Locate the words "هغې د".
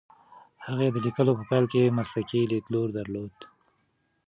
0.65-0.97